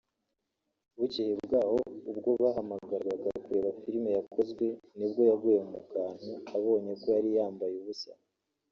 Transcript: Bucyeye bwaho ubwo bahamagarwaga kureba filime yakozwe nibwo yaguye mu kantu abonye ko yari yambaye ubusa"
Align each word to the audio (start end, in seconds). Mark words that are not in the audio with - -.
Bucyeye 0.97 1.35
bwaho 1.45 1.77
ubwo 2.11 2.29
bahamagarwaga 2.43 3.29
kureba 3.45 3.69
filime 3.81 4.09
yakozwe 4.17 4.65
nibwo 4.97 5.21
yaguye 5.29 5.61
mu 5.71 5.79
kantu 5.93 6.29
abonye 6.55 6.91
ko 6.99 7.05
yari 7.15 7.29
yambaye 7.37 7.73
ubusa" 7.81 8.11